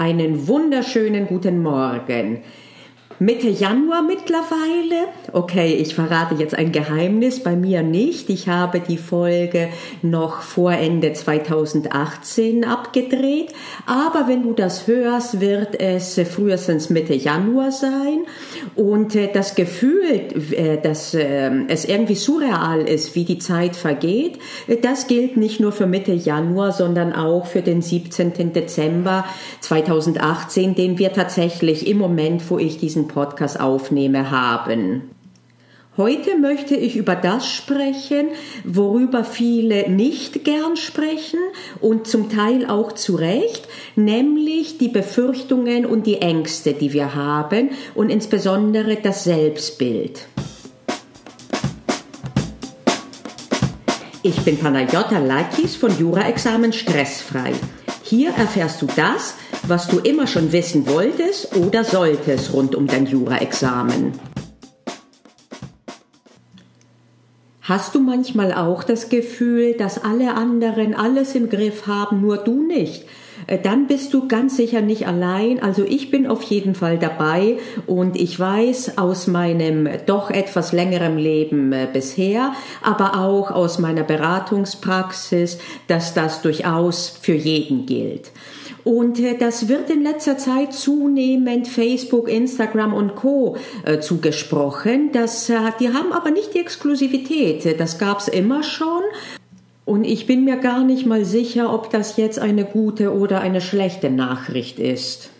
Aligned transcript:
Einen 0.00 0.46
wunderschönen 0.46 1.26
guten 1.26 1.60
Morgen. 1.60 2.44
Mitte 3.20 3.48
Januar 3.48 4.02
mittlerweile. 4.02 5.08
Okay, 5.32 5.74
ich 5.74 5.96
verrate 5.96 6.36
jetzt 6.36 6.54
ein 6.54 6.70
Geheimnis, 6.70 7.42
bei 7.42 7.56
mir 7.56 7.82
nicht. 7.82 8.30
Ich 8.30 8.48
habe 8.48 8.78
die 8.78 8.96
Folge 8.96 9.70
noch 10.02 10.42
vor 10.42 10.70
Ende 10.70 11.12
2018 11.12 12.64
abgedreht. 12.64 13.52
Aber 13.86 14.28
wenn 14.28 14.44
du 14.44 14.52
das 14.52 14.86
hörst, 14.86 15.40
wird 15.40 15.80
es 15.80 16.20
frühestens 16.32 16.90
Mitte 16.90 17.14
Januar 17.14 17.72
sein. 17.72 18.20
Und 18.76 19.16
äh, 19.16 19.28
das 19.32 19.56
Gefühl, 19.56 20.28
äh, 20.52 20.78
dass 20.80 21.12
äh, 21.14 21.50
es 21.66 21.86
irgendwie 21.86 22.14
surreal 22.14 22.82
ist, 22.82 23.16
wie 23.16 23.24
die 23.24 23.38
Zeit 23.38 23.74
vergeht, 23.74 24.38
das 24.82 25.08
gilt 25.08 25.36
nicht 25.36 25.58
nur 25.58 25.72
für 25.72 25.86
Mitte 25.86 26.12
Januar, 26.12 26.70
sondern 26.70 27.12
auch 27.12 27.46
für 27.46 27.62
den 27.62 27.82
17. 27.82 28.52
Dezember 28.52 29.24
2018, 29.60 30.76
den 30.76 30.98
wir 30.98 31.12
tatsächlich 31.12 31.88
im 31.88 31.98
Moment, 31.98 32.48
wo 32.48 32.58
ich 32.58 32.78
diesen 32.78 33.07
Podcast 33.08 33.58
aufnehme, 33.58 34.30
haben. 34.30 35.10
Heute 35.96 36.38
möchte 36.38 36.76
ich 36.76 36.94
über 36.94 37.16
das 37.16 37.44
sprechen, 37.48 38.28
worüber 38.62 39.24
viele 39.24 39.90
nicht 39.90 40.44
gern 40.44 40.76
sprechen 40.76 41.40
und 41.80 42.06
zum 42.06 42.30
Teil 42.30 42.66
auch 42.66 42.92
zu 42.92 43.16
Recht, 43.16 43.66
nämlich 43.96 44.78
die 44.78 44.86
Befürchtungen 44.86 45.84
und 45.84 46.06
die 46.06 46.22
Ängste, 46.22 46.74
die 46.74 46.92
wir 46.92 47.16
haben 47.16 47.70
und 47.96 48.10
insbesondere 48.10 48.94
das 49.02 49.24
Selbstbild. 49.24 50.28
Ich 54.22 54.36
bin 54.42 54.56
Panayota 54.56 55.18
Lakis 55.18 55.74
von 55.74 55.98
Jura-Examen 55.98 56.72
Stressfrei. 56.72 57.54
Hier 58.04 58.30
erfährst 58.30 58.80
du 58.82 58.86
das, 58.94 59.34
was 59.68 59.88
du 59.88 59.98
immer 59.98 60.26
schon 60.26 60.52
wissen 60.52 60.86
wolltest 60.86 61.54
oder 61.56 61.84
solltest 61.84 62.52
rund 62.52 62.74
um 62.74 62.86
dein 62.86 63.06
Jura-Examen. 63.06 64.12
Hast 67.62 67.94
du 67.94 68.00
manchmal 68.00 68.54
auch 68.54 68.82
das 68.82 69.10
Gefühl, 69.10 69.74
dass 69.74 70.02
alle 70.02 70.34
anderen 70.34 70.94
alles 70.94 71.34
im 71.34 71.50
Griff 71.50 71.86
haben, 71.86 72.22
nur 72.22 72.38
du 72.38 72.62
nicht? 72.62 73.04
Äh, 73.46 73.58
dann 73.58 73.86
bist 73.86 74.14
du 74.14 74.26
ganz 74.26 74.56
sicher 74.56 74.80
nicht 74.80 75.06
allein. 75.06 75.62
Also 75.62 75.84
ich 75.84 76.10
bin 76.10 76.26
auf 76.26 76.42
jeden 76.44 76.74
Fall 76.74 76.98
dabei 76.98 77.58
und 77.86 78.18
ich 78.18 78.40
weiß 78.40 78.96
aus 78.96 79.26
meinem 79.26 79.86
doch 80.06 80.30
etwas 80.30 80.72
längerem 80.72 81.18
Leben 81.18 81.72
äh, 81.72 81.86
bisher, 81.92 82.52
aber 82.82 83.18
auch 83.18 83.50
aus 83.50 83.78
meiner 83.78 84.02
Beratungspraxis, 84.02 85.58
dass 85.88 86.14
das 86.14 86.40
durchaus 86.40 87.18
für 87.20 87.34
jeden 87.34 87.84
gilt. 87.84 88.30
Und 88.84 89.20
äh, 89.20 89.36
das 89.36 89.68
wird 89.68 89.90
in 89.90 90.02
letzter 90.02 90.38
Zeit 90.38 90.72
zunehmend 90.72 91.68
Facebook, 91.68 92.28
Instagram 92.28 92.94
und 92.94 93.14
Co. 93.14 93.56
Äh, 93.84 94.00
zugesprochen. 94.00 95.10
Das, 95.12 95.48
äh, 95.50 95.58
die 95.80 95.88
haben 95.88 96.12
aber 96.12 96.30
nicht 96.30 96.54
die 96.54 96.60
Exklusivität. 96.60 97.78
Das 97.80 97.98
gab 97.98 98.20
es 98.20 98.28
immer 98.28 98.62
schon. 98.62 99.02
Und 99.84 100.04
ich 100.04 100.26
bin 100.26 100.44
mir 100.44 100.56
gar 100.56 100.84
nicht 100.84 101.06
mal 101.06 101.24
sicher, 101.24 101.72
ob 101.72 101.90
das 101.90 102.18
jetzt 102.18 102.38
eine 102.38 102.64
gute 102.64 103.14
oder 103.14 103.40
eine 103.40 103.60
schlechte 103.60 104.10
Nachricht 104.10 104.78
ist. 104.78 105.30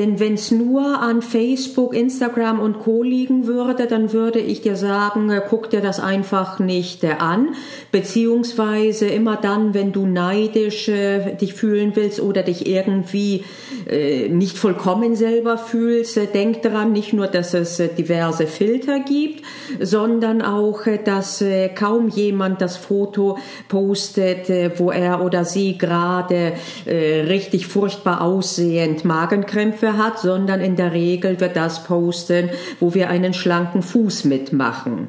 Denn 0.00 0.18
wenn 0.18 0.32
es 0.32 0.50
nur 0.50 1.02
an 1.02 1.20
Facebook, 1.20 1.94
Instagram 1.94 2.58
und 2.58 2.78
Co. 2.78 3.02
liegen 3.02 3.46
würde, 3.46 3.86
dann 3.86 4.14
würde 4.14 4.38
ich 4.38 4.62
dir 4.62 4.74
sagen, 4.74 5.28
äh, 5.28 5.42
guck 5.46 5.68
dir 5.68 5.82
das 5.82 6.00
einfach 6.00 6.58
nicht 6.58 7.04
äh, 7.04 7.16
an, 7.18 7.50
beziehungsweise 7.92 9.08
immer 9.08 9.36
dann, 9.36 9.74
wenn 9.74 9.92
du 9.92 10.06
neidisch 10.06 10.88
äh, 10.88 11.34
dich 11.34 11.52
fühlen 11.52 11.92
willst 11.96 12.18
oder 12.18 12.42
dich 12.42 12.66
irgendwie 12.66 13.44
äh, 13.90 14.30
nicht 14.30 14.56
vollkommen 14.56 15.16
selber 15.16 15.58
fühlst, 15.58 16.16
äh, 16.16 16.26
denk 16.26 16.62
daran, 16.62 16.92
nicht 16.92 17.12
nur, 17.12 17.26
dass 17.26 17.52
es 17.52 17.78
äh, 17.78 17.88
diverse 17.88 18.46
Filter 18.46 19.00
gibt, 19.00 19.44
sondern 19.80 20.40
auch, 20.40 20.80
dass 21.04 21.44
kaum 21.74 22.08
jemand 22.08 22.62
das 22.62 22.76
Foto 22.76 23.38
postet, 23.68 24.78
wo 24.78 24.90
er 24.90 25.22
oder 25.24 25.44
sie 25.44 25.78
gerade 25.78 26.52
richtig 26.86 27.66
furchtbar 27.66 28.20
aussehend 28.22 29.04
Magenkrämpfe 29.04 29.89
Hat, 29.96 30.18
sondern 30.18 30.60
in 30.60 30.76
der 30.76 30.92
Regel 30.92 31.40
wird 31.40 31.56
das 31.56 31.84
posten, 31.84 32.50
wo 32.78 32.94
wir 32.94 33.10
einen 33.10 33.34
schlanken 33.34 33.82
Fuß 33.82 34.24
mitmachen. 34.24 35.08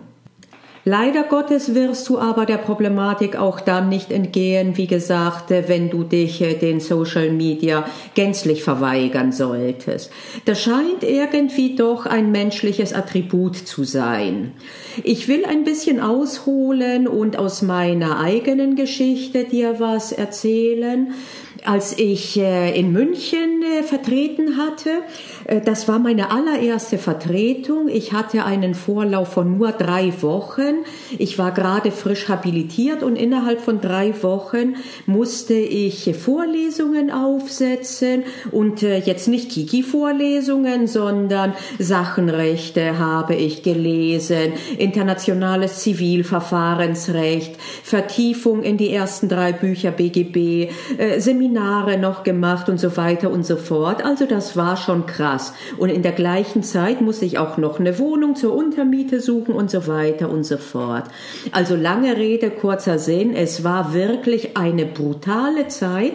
Leider 0.83 1.21
Gottes 1.21 1.75
wirst 1.75 2.09
du 2.09 2.17
aber 2.17 2.47
der 2.47 2.57
Problematik 2.57 3.35
auch 3.35 3.59
dann 3.59 3.87
nicht 3.87 4.11
entgehen, 4.11 4.77
wie 4.77 4.87
gesagt, 4.87 5.51
wenn 5.51 5.91
du 5.91 6.03
dich 6.03 6.41
äh, 6.41 6.55
den 6.55 6.79
Social 6.79 7.29
Media 7.31 7.85
gänzlich 8.15 8.63
verweigern 8.63 9.31
solltest. 9.31 10.11
Das 10.45 10.59
scheint 10.59 11.03
irgendwie 11.03 11.75
doch 11.75 12.07
ein 12.07 12.31
menschliches 12.31 12.93
Attribut 12.93 13.57
zu 13.57 13.83
sein. 13.83 14.53
Ich 15.03 15.27
will 15.27 15.45
ein 15.45 15.63
bisschen 15.63 15.99
ausholen 15.99 17.07
und 17.07 17.37
aus 17.37 17.61
meiner 17.61 18.19
eigenen 18.19 18.75
Geschichte 18.75 19.43
dir 19.43 19.79
was 19.79 20.11
erzählen 20.11 21.13
als 21.65 21.97
ich 21.97 22.37
äh, 22.37 22.77
in 22.77 22.91
München 22.91 23.61
äh, 23.61 23.83
vertreten 23.83 24.57
hatte. 24.57 24.89
Äh, 25.45 25.61
das 25.61 25.87
war 25.87 25.99
meine 25.99 26.31
allererste 26.31 26.97
Vertretung. 26.97 27.87
Ich 27.87 28.13
hatte 28.13 28.45
einen 28.45 28.73
Vorlauf 28.73 29.33
von 29.33 29.57
nur 29.57 29.71
drei 29.71 30.11
Wochen. 30.21 30.83
Ich 31.17 31.37
war 31.37 31.51
gerade 31.51 31.91
frisch 31.91 32.29
habilitiert 32.29 33.03
und 33.03 33.15
innerhalb 33.15 33.61
von 33.61 33.79
drei 33.79 34.13
Wochen 34.23 34.75
musste 35.05 35.53
ich 35.53 36.15
Vorlesungen 36.15 37.11
aufsetzen 37.11 38.23
und 38.51 38.81
jetzt 38.81 39.27
nicht 39.27 39.49
Kiki-Vorlesungen, 39.51 40.87
sondern 40.87 41.53
Sachenrechte 41.79 42.97
habe 42.97 43.35
ich 43.35 43.63
gelesen, 43.63 44.53
internationales 44.77 45.79
Zivilverfahrensrecht, 45.79 47.55
Vertiefung 47.83 48.63
in 48.63 48.77
die 48.77 48.91
ersten 48.91 49.29
drei 49.29 49.51
Bücher 49.51 49.91
BGB, 49.91 50.71
Seminare 51.17 51.50
Seminare 51.51 51.97
noch 51.97 52.23
gemacht 52.23 52.69
und 52.69 52.79
so 52.79 52.95
weiter 52.95 53.29
und 53.29 53.45
so 53.45 53.57
fort. 53.57 54.05
Also 54.05 54.25
das 54.25 54.55
war 54.55 54.77
schon 54.77 55.05
krass. 55.05 55.53
Und 55.77 55.89
in 55.89 56.01
der 56.01 56.13
gleichen 56.13 56.63
Zeit 56.63 57.01
musste 57.01 57.25
ich 57.25 57.39
auch 57.39 57.57
noch 57.57 57.79
eine 57.79 57.99
Wohnung 57.99 58.35
zur 58.35 58.55
Untermiete 58.55 59.19
suchen 59.19 59.53
und 59.53 59.69
so 59.69 59.85
weiter 59.87 60.29
und 60.29 60.45
so 60.45 60.57
fort. 60.57 61.03
Also 61.51 61.75
lange 61.75 62.15
Rede, 62.15 62.51
kurzer 62.51 62.99
Sinn. 62.99 63.35
Es 63.35 63.65
war 63.65 63.93
wirklich 63.93 64.55
eine 64.55 64.85
brutale 64.85 65.67
Zeit. 65.67 66.13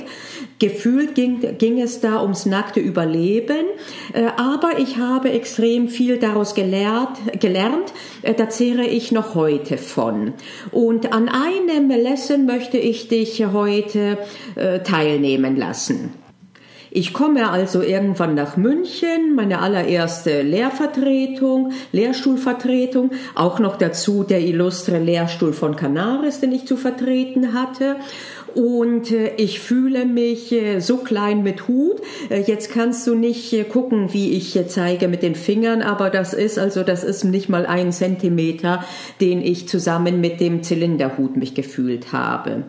Gefühlt 0.59 1.15
ging, 1.15 1.59
ging 1.59 1.83
es 1.83 2.01
da 2.01 2.23
ums 2.23 2.47
nackte 2.47 2.81
Überleben, 2.81 3.67
äh, 4.15 4.25
aber 4.39 4.79
ich 4.79 4.97
habe 4.97 5.31
extrem 5.31 5.89
viel 5.89 6.17
daraus 6.19 6.55
gelernt, 6.55 7.19
gelernt, 7.41 7.93
äh, 8.23 8.33
da 8.33 8.49
zehre 8.49 8.87
ich 8.87 9.13
noch 9.13 9.35
heute 9.35 9.77
von. 9.77 10.33
Und 10.73 11.13
an 11.13 11.29
einem 11.29 11.91
Lesson 11.91 12.47
möchte 12.47 12.79
ich 12.79 13.09
dich 13.09 13.45
heute 13.45 14.17
äh, 14.55 14.79
teilnehmen 15.27 15.57
lassen. 15.57 16.11
Ich 16.89 17.13
komme 17.13 17.51
also 17.51 17.83
irgendwann 17.83 18.35
nach 18.35 18.57
München, 18.57 19.35
meine 19.35 19.59
allererste 19.59 20.41
Lehrvertretung, 20.41 21.73
Lehrstuhlvertretung, 21.93 23.11
auch 23.35 23.59
noch 23.59 23.77
dazu 23.77 24.23
der 24.23 24.41
illustre 24.41 24.99
Lehrstuhl 24.99 25.53
von 25.53 25.77
Canaris, 25.77 26.41
den 26.41 26.53
ich 26.53 26.67
zu 26.67 26.77
vertreten 26.77 27.53
hatte. 27.53 27.97
Und 28.55 29.11
äh, 29.11 29.35
ich 29.37 29.61
fühle 29.61 30.07
mich 30.07 30.53
äh, 30.53 30.81
so 30.81 30.97
klein 30.99 31.43
mit 31.43 31.69
Hut. 31.69 32.01
Äh, 32.31 32.41
jetzt 32.47 32.71
kannst 32.73 33.07
du 33.07 33.15
nicht 33.15 33.69
gucken, 33.69 34.15
wie 34.15 34.33
ich 34.33 34.59
zeige 34.69 35.09
mit 35.09 35.23
den 35.23 35.35
Fingern, 35.35 35.83
aber 35.83 36.09
das 36.09 36.33
ist 36.33 36.59
also, 36.59 36.83
das 36.83 37.05
ist 37.05 37.25
nicht 37.25 37.51
mal 37.51 37.67
ein 37.67 37.93
Zentimeter, 37.93 38.83
den 39.21 39.43
ich 39.43 39.69
zusammen 39.69 40.23
mit 40.23 40.41
dem 40.41 40.63
Zylinderhut 40.63 41.37
mich 41.37 41.55
gefühlt 41.55 42.13
habe. 42.15 42.65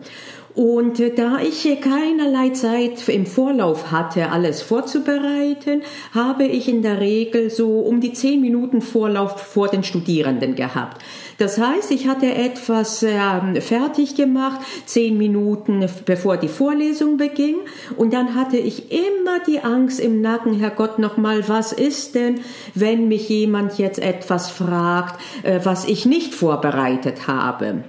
Und 0.58 1.00
da 1.16 1.38
ich 1.40 1.68
keinerlei 1.80 2.50
Zeit 2.50 3.08
im 3.08 3.26
Vorlauf 3.26 3.92
hatte, 3.92 4.32
alles 4.32 4.60
vorzubereiten, 4.60 5.82
habe 6.12 6.46
ich 6.46 6.68
in 6.68 6.82
der 6.82 7.00
Regel 7.00 7.48
so 7.48 7.78
um 7.78 8.00
die 8.00 8.12
zehn 8.12 8.40
Minuten 8.40 8.80
Vorlauf 8.80 9.40
vor 9.40 9.68
den 9.68 9.84
Studierenden 9.84 10.56
gehabt. 10.56 11.00
Das 11.38 11.58
heißt, 11.58 11.92
ich 11.92 12.08
hatte 12.08 12.34
etwas 12.34 13.04
äh, 13.04 13.60
fertig 13.60 14.16
gemacht, 14.16 14.58
zehn 14.84 15.16
Minuten 15.16 15.88
bevor 16.04 16.36
die 16.36 16.48
Vorlesung 16.48 17.18
beging. 17.18 17.58
Und 17.96 18.12
dann 18.12 18.34
hatte 18.34 18.56
ich 18.56 18.90
immer 18.90 19.38
die 19.46 19.60
Angst 19.60 20.00
im 20.00 20.20
Nacken, 20.22 20.54
Herr 20.54 20.70
Gott, 20.70 20.98
nochmal, 20.98 21.48
was 21.48 21.72
ist 21.72 22.16
denn, 22.16 22.40
wenn 22.74 23.06
mich 23.06 23.28
jemand 23.28 23.78
jetzt 23.78 24.00
etwas 24.00 24.50
fragt, 24.50 25.20
äh, 25.44 25.60
was 25.62 25.84
ich 25.84 26.04
nicht 26.04 26.34
vorbereitet 26.34 27.28
habe? 27.28 27.84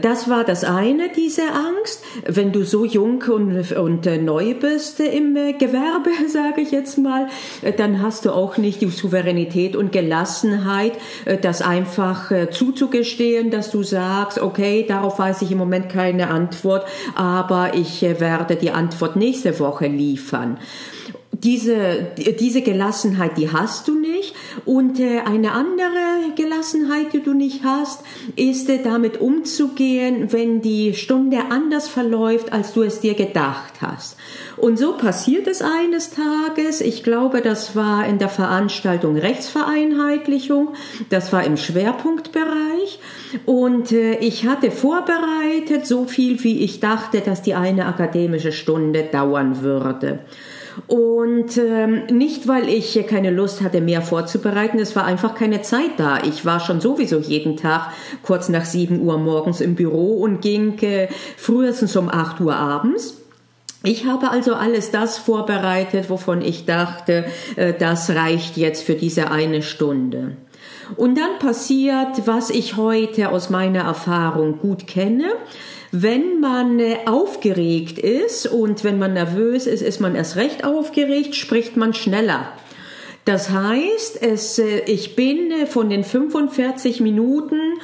Das 0.00 0.28
war 0.28 0.44
das 0.44 0.64
eine, 0.64 1.10
diese 1.14 1.42
Angst. 1.42 2.02
Wenn 2.26 2.52
du 2.52 2.64
so 2.64 2.84
jung 2.84 3.22
und, 3.22 3.72
und 3.72 4.06
äh, 4.06 4.18
neu 4.18 4.54
bist 4.54 5.00
im 5.00 5.36
äh, 5.36 5.52
Gewerbe, 5.54 6.10
sage 6.28 6.60
ich 6.60 6.70
jetzt 6.70 6.98
mal, 6.98 7.28
äh, 7.62 7.72
dann 7.72 8.02
hast 8.02 8.24
du 8.24 8.30
auch 8.30 8.56
nicht 8.56 8.80
die 8.80 8.88
Souveränität 8.88 9.76
und 9.76 9.92
Gelassenheit, 9.92 10.92
das 11.42 11.62
einfach 11.62 12.30
zuzugestehen, 12.50 13.50
dass 13.50 13.70
du 13.70 13.82
sagst, 13.82 14.38
okay, 14.38 14.84
darauf 14.86 15.18
weiß 15.18 15.42
ich 15.42 15.52
im 15.52 15.58
Moment 15.58 15.88
keine 15.88 16.28
Antwort, 16.28 16.86
aber 17.14 17.74
ich 17.74 18.02
werde 18.02 18.56
die 18.56 18.70
Antwort 18.70 19.16
nächste 19.16 19.58
Woche 19.58 19.86
liefern 19.86 20.58
diese, 21.32 22.06
diese 22.38 22.62
Gelassenheit, 22.62 23.36
die 23.36 23.50
hast 23.50 23.88
du 23.88 23.98
nicht. 23.98 24.34
Und 24.64 25.00
äh, 25.00 25.20
eine 25.20 25.52
andere 25.52 26.32
Gelassenheit, 26.36 27.12
die 27.12 27.22
du 27.22 27.34
nicht 27.34 27.64
hast, 27.64 28.02
ist 28.36 28.68
äh, 28.68 28.82
damit 28.82 29.20
umzugehen, 29.20 30.32
wenn 30.32 30.60
die 30.60 30.94
Stunde 30.94 31.38
anders 31.50 31.88
verläuft, 31.88 32.52
als 32.52 32.72
du 32.72 32.82
es 32.82 33.00
dir 33.00 33.14
gedacht 33.14 33.74
hast. 33.80 34.16
Und 34.56 34.78
so 34.78 34.96
passiert 34.96 35.46
es 35.46 35.62
eines 35.62 36.10
Tages. 36.10 36.80
Ich 36.80 37.02
glaube, 37.02 37.40
das 37.40 37.74
war 37.74 38.06
in 38.06 38.18
der 38.18 38.28
Veranstaltung 38.28 39.16
Rechtsvereinheitlichung. 39.16 40.74
Das 41.10 41.32
war 41.32 41.44
im 41.44 41.56
Schwerpunktbereich. 41.56 43.00
Und 43.46 43.92
äh, 43.92 44.16
ich 44.16 44.46
hatte 44.46 44.70
vorbereitet 44.70 45.86
so 45.86 46.04
viel, 46.04 46.42
wie 46.44 46.60
ich 46.60 46.80
dachte, 46.80 47.20
dass 47.20 47.42
die 47.42 47.54
eine 47.54 47.86
akademische 47.86 48.52
Stunde 48.52 49.04
dauern 49.04 49.62
würde. 49.62 50.20
Und 50.86 51.56
ähm, 51.58 52.02
nicht, 52.10 52.48
weil 52.48 52.68
ich 52.68 53.04
keine 53.06 53.30
Lust 53.30 53.62
hatte, 53.62 53.80
mehr 53.80 54.02
vorzubereiten, 54.02 54.78
es 54.78 54.96
war 54.96 55.04
einfach 55.04 55.34
keine 55.34 55.62
Zeit 55.62 55.92
da. 55.98 56.22
Ich 56.22 56.44
war 56.44 56.60
schon 56.60 56.80
sowieso 56.80 57.18
jeden 57.18 57.56
Tag 57.56 57.92
kurz 58.22 58.48
nach 58.48 58.64
sieben 58.64 59.00
Uhr 59.00 59.18
morgens 59.18 59.60
im 59.60 59.74
Büro 59.74 60.20
und 60.22 60.40
ging 60.40 60.78
äh, 60.80 61.08
frühestens 61.36 61.96
um 61.96 62.08
acht 62.08 62.40
Uhr 62.40 62.56
abends. 62.56 63.18
Ich 63.84 64.06
habe 64.06 64.30
also 64.30 64.54
alles 64.54 64.92
das 64.92 65.18
vorbereitet, 65.18 66.08
wovon 66.08 66.40
ich 66.40 66.66
dachte, 66.66 67.24
äh, 67.56 67.74
das 67.74 68.10
reicht 68.10 68.56
jetzt 68.56 68.84
für 68.84 68.94
diese 68.94 69.30
eine 69.30 69.62
Stunde. 69.62 70.36
Und 70.96 71.18
dann 71.18 71.38
passiert, 71.38 72.26
was 72.26 72.50
ich 72.50 72.76
heute 72.76 73.30
aus 73.30 73.50
meiner 73.50 73.80
Erfahrung 73.80 74.58
gut 74.58 74.86
kenne. 74.86 75.32
Wenn 75.94 76.40
man 76.40 76.80
äh, 76.80 77.00
aufgeregt 77.04 77.98
ist 77.98 78.46
und 78.46 78.82
wenn 78.82 78.98
man 78.98 79.12
nervös 79.12 79.66
ist, 79.66 79.82
ist 79.82 80.00
man 80.00 80.14
erst 80.14 80.36
recht 80.36 80.64
aufgeregt, 80.64 81.34
spricht 81.34 81.76
man 81.76 81.92
schneller. 81.92 82.50
Das 83.26 83.50
heißt, 83.50 84.22
es, 84.22 84.58
äh, 84.58 84.84
ich 84.86 85.16
bin 85.16 85.50
äh, 85.50 85.66
von 85.66 85.90
den 85.90 86.02
45 86.02 87.00
Minuten, 87.00 87.74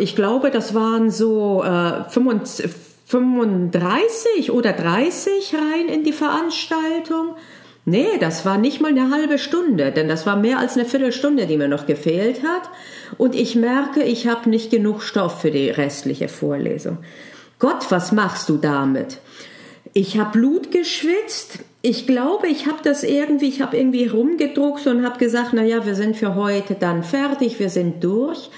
ich 0.00 0.16
glaube, 0.16 0.50
das 0.50 0.74
waren 0.74 1.10
so 1.10 1.62
äh, 1.62 2.10
35 2.10 4.50
oder 4.50 4.72
30 4.72 5.54
rein 5.54 5.88
in 5.88 6.02
die 6.02 6.12
Veranstaltung. 6.12 7.36
Nee, 7.84 8.18
das 8.20 8.46
war 8.46 8.58
nicht 8.58 8.80
mal 8.80 8.90
eine 8.92 9.10
halbe 9.10 9.38
Stunde, 9.38 9.90
denn 9.90 10.08
das 10.08 10.24
war 10.24 10.36
mehr 10.36 10.58
als 10.58 10.76
eine 10.76 10.84
Viertelstunde, 10.84 11.46
die 11.46 11.56
mir 11.56 11.66
noch 11.66 11.86
gefehlt 11.86 12.42
hat. 12.44 12.70
Und 13.18 13.34
ich 13.34 13.56
merke, 13.56 14.04
ich 14.04 14.28
habe 14.28 14.48
nicht 14.48 14.70
genug 14.70 15.02
Stoff 15.02 15.40
für 15.40 15.50
die 15.50 15.68
restliche 15.68 16.28
Vorlesung. 16.28 16.98
Gott, 17.58 17.90
was 17.90 18.12
machst 18.12 18.48
du 18.48 18.56
damit? 18.56 19.18
Ich 19.94 20.16
habe 20.16 20.38
Blut 20.38 20.70
geschwitzt. 20.70 21.58
Ich 21.82 22.06
glaube, 22.06 22.46
ich 22.46 22.66
habe 22.66 22.78
das 22.84 23.02
irgendwie, 23.02 23.48
ich 23.48 23.60
habe 23.60 23.76
irgendwie 23.76 24.06
rumgedruckt 24.06 24.86
und 24.86 25.04
habe 25.04 25.18
gesagt, 25.18 25.50
na 25.52 25.64
ja, 25.64 25.84
wir 25.84 25.96
sind 25.96 26.16
für 26.16 26.36
heute 26.36 26.74
dann 26.74 27.02
fertig, 27.02 27.58
wir 27.58 27.68
sind 27.68 28.02
durch. 28.04 28.48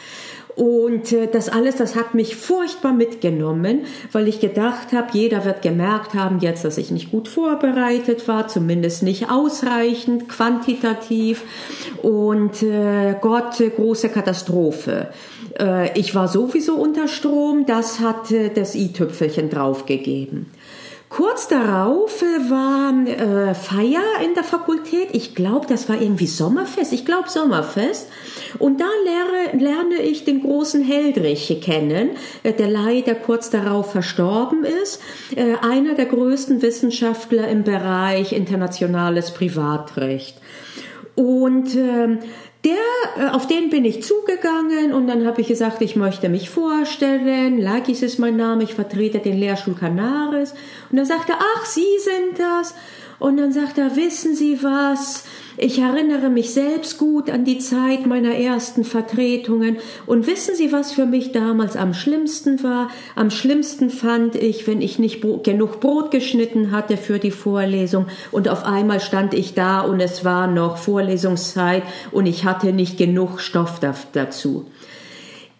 Und 0.56 1.12
äh, 1.12 1.26
das 1.26 1.48
alles, 1.48 1.76
das 1.76 1.96
hat 1.96 2.14
mich 2.14 2.36
furchtbar 2.36 2.92
mitgenommen, 2.92 3.86
weil 4.12 4.28
ich 4.28 4.40
gedacht 4.40 4.92
habe, 4.92 5.08
jeder 5.12 5.44
wird 5.44 5.62
gemerkt 5.62 6.14
haben 6.14 6.38
jetzt, 6.38 6.64
dass 6.64 6.78
ich 6.78 6.90
nicht 6.90 7.10
gut 7.10 7.26
vorbereitet 7.28 8.28
war, 8.28 8.46
zumindest 8.46 9.02
nicht 9.02 9.30
ausreichend, 9.30 10.28
quantitativ. 10.28 11.42
Und 12.02 12.62
äh, 12.62 13.16
Gott, 13.20 13.62
große 13.76 14.10
Katastrophe. 14.10 15.08
Äh, 15.58 15.98
ich 15.98 16.14
war 16.14 16.28
sowieso 16.28 16.74
unter 16.74 17.08
Strom, 17.08 17.66
das 17.66 18.00
hat 18.00 18.30
äh, 18.30 18.50
das 18.50 18.74
i-Tüpfelchen 18.74 19.50
draufgegeben. 19.50 20.46
Kurz 21.16 21.46
darauf 21.46 22.22
äh, 22.22 22.50
war 22.50 22.92
äh, 23.06 23.54
Feier 23.54 24.02
in 24.24 24.34
der 24.34 24.42
Fakultät. 24.42 25.10
Ich 25.12 25.36
glaube, 25.36 25.64
das 25.68 25.88
war 25.88 26.02
irgendwie 26.02 26.26
Sommerfest. 26.26 26.92
Ich 26.92 27.04
glaube 27.04 27.28
Sommerfest. 27.28 28.08
Und 28.58 28.80
da 28.80 28.88
lerne, 29.04 29.64
lerne 29.64 30.02
ich 30.02 30.24
den 30.24 30.40
großen 30.40 30.82
Heldrich 30.82 31.60
kennen, 31.62 32.10
äh, 32.42 32.52
der 32.52 32.68
leider 32.68 33.14
kurz 33.14 33.48
darauf 33.48 33.92
verstorben 33.92 34.64
ist. 34.64 35.00
Äh, 35.36 35.54
einer 35.62 35.94
der 35.94 36.06
größten 36.06 36.62
Wissenschaftler 36.62 37.46
im 37.46 37.62
Bereich 37.62 38.32
internationales 38.32 39.30
Privatrecht. 39.30 40.36
Und 41.14 41.76
äh, 41.76 42.18
der, 42.64 42.74
äh, 43.18 43.30
auf 43.30 43.46
den 43.46 43.70
bin 43.70 43.84
ich 43.84 44.02
zugegangen 44.02 44.92
und 44.92 45.06
dann 45.06 45.26
habe 45.26 45.40
ich 45.40 45.48
gesagt, 45.48 45.82
ich 45.82 45.96
möchte 45.96 46.28
mich 46.28 46.50
vorstellen. 46.50 47.58
Lakis 47.58 48.02
ist 48.02 48.18
mein 48.18 48.36
Name, 48.36 48.64
ich 48.64 48.74
vertrete 48.74 49.18
den 49.18 49.38
Lehrstuhl 49.38 49.74
Canaris. 49.74 50.52
Und 50.90 50.96
dann 50.96 51.06
sagte 51.06 51.32
er, 51.32 51.38
ach, 51.40 51.66
Sie 51.66 51.82
sind 52.00 52.38
das. 52.38 52.74
Und 53.18 53.36
dann 53.36 53.52
sagt 53.52 53.78
er, 53.78 53.96
wissen 53.96 54.34
Sie 54.34 54.62
was? 54.62 55.24
Ich 55.56 55.78
erinnere 55.78 56.30
mich 56.30 56.52
selbst 56.52 56.98
gut 56.98 57.30
an 57.30 57.44
die 57.44 57.58
Zeit 57.58 58.06
meiner 58.06 58.34
ersten 58.34 58.82
Vertretungen 58.82 59.76
und 60.04 60.26
wissen 60.26 60.56
Sie, 60.56 60.72
was 60.72 60.90
für 60.90 61.06
mich 61.06 61.30
damals 61.30 61.76
am 61.76 61.94
schlimmsten 61.94 62.62
war? 62.64 62.90
Am 63.14 63.30
schlimmsten 63.30 63.88
fand 63.90 64.34
ich, 64.34 64.66
wenn 64.66 64.82
ich 64.82 64.98
nicht 64.98 65.22
genug 65.44 65.78
Brot 65.78 66.10
geschnitten 66.10 66.72
hatte 66.72 66.96
für 66.96 67.20
die 67.20 67.30
Vorlesung 67.30 68.06
und 68.32 68.48
auf 68.48 68.64
einmal 68.64 68.98
stand 68.98 69.32
ich 69.32 69.54
da 69.54 69.82
und 69.82 70.00
es 70.00 70.24
war 70.24 70.48
noch 70.48 70.76
Vorlesungszeit 70.76 71.84
und 72.10 72.26
ich 72.26 72.44
hatte 72.44 72.72
nicht 72.72 72.98
genug 72.98 73.40
Stoff 73.40 73.78
dazu. 74.12 74.66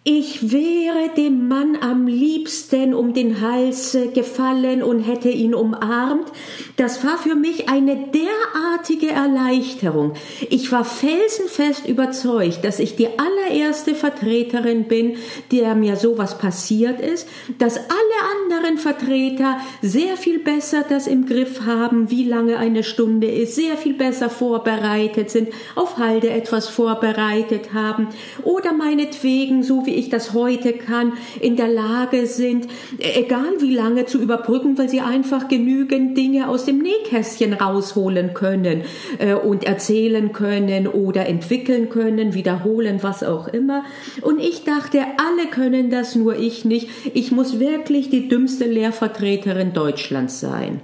Ich 0.07 0.51
wäre 0.51 1.09
dem 1.17 1.47
Mann 1.47 1.79
am 1.81 2.05
liebsten 2.05 2.93
um 2.93 3.15
den 3.15 3.41
Hals 3.41 3.97
gefallen 4.13 4.83
und 4.83 4.99
hätte 4.99 5.29
ihn 5.29 5.55
umarmt. 5.55 6.31
Das 6.75 7.03
war 7.03 7.17
für 7.17 7.33
mich 7.33 7.69
eine 7.69 7.95
derartige 7.95 9.09
Erleichterung. 9.09 10.13
Ich 10.51 10.71
war 10.71 10.85
felsenfest 10.85 11.87
überzeugt, 11.87 12.63
dass 12.63 12.77
ich 12.77 12.95
die 12.95 13.07
allererste 13.17 13.95
Vertreterin 13.95 14.87
bin, 14.87 15.17
der 15.51 15.73
mir 15.73 15.95
sowas 15.95 16.37
passiert 16.37 17.01
ist, 17.01 17.27
dass 17.57 17.77
alle 17.77 18.59
anderen 18.59 18.77
Vertreter 18.77 19.57
sehr 19.81 20.17
viel 20.17 20.37
besser 20.37 20.85
das 20.87 21.07
im 21.07 21.25
Griff 21.25 21.61
haben, 21.65 22.11
wie 22.11 22.25
lange 22.25 22.57
eine 22.57 22.83
Stunde 22.83 23.31
ist, 23.31 23.55
sehr 23.55 23.75
viel 23.75 23.95
besser 23.95 24.29
vorbereitet 24.29 25.31
sind, 25.31 25.49
auf 25.73 25.97
Halde 25.97 26.29
etwas 26.29 26.69
vorbereitet 26.69 27.73
haben 27.73 28.09
oder 28.43 28.71
meinetwegen, 28.71 29.63
so 29.63 29.83
wie 29.87 29.94
ich 29.95 30.09
das 30.09 30.33
heute 30.33 30.73
kann, 30.73 31.13
in 31.39 31.55
der 31.55 31.67
Lage 31.67 32.25
sind, 32.27 32.67
egal 32.99 33.59
wie 33.59 33.73
lange 33.73 34.05
zu 34.05 34.19
überbrücken, 34.19 34.77
weil 34.77 34.89
sie 34.89 35.01
einfach 35.01 35.47
genügend 35.47 36.17
Dinge 36.17 36.49
aus 36.49 36.65
dem 36.65 36.79
Nähkästchen 36.79 37.53
rausholen 37.53 38.33
können 38.33 38.83
äh, 39.19 39.33
und 39.33 39.63
erzählen 39.63 40.31
können 40.31 40.87
oder 40.87 41.25
entwickeln 41.27 41.89
können, 41.89 42.33
wiederholen, 42.33 42.99
was 43.01 43.23
auch 43.23 43.47
immer. 43.47 43.83
Und 44.21 44.39
ich 44.39 44.63
dachte, 44.63 44.99
alle 45.17 45.49
können 45.49 45.89
das, 45.89 46.15
nur 46.15 46.37
ich 46.37 46.65
nicht. 46.65 46.89
Ich 47.13 47.31
muss 47.31 47.59
wirklich 47.59 48.09
die 48.09 48.27
dümmste 48.27 48.65
Lehrvertreterin 48.65 49.73
Deutschlands 49.73 50.39
sein. 50.39 50.81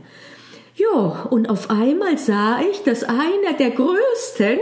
Ja, 0.75 1.27
und 1.29 1.49
auf 1.49 1.69
einmal 1.69 2.17
sah 2.17 2.61
ich, 2.61 2.83
dass 2.83 3.03
einer 3.03 3.53
der 3.59 3.71
Größten 3.71 4.59